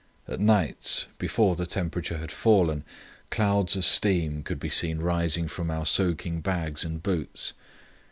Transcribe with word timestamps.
At 0.27 0.39
nights, 0.39 1.05
before 1.19 1.55
the 1.55 1.67
temperature 1.67 2.17
had 2.17 2.31
fallen, 2.31 2.83
clouds 3.29 3.75
of 3.75 3.85
steam 3.85 4.41
could 4.41 4.59
be 4.59 4.67
seen 4.67 4.97
rising 4.97 5.47
from 5.47 5.69
our 5.69 5.85
soaking 5.85 6.41
bags 6.41 6.83
and 6.83 7.03
boots. 7.03 7.53